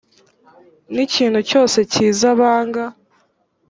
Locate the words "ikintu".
1.05-1.39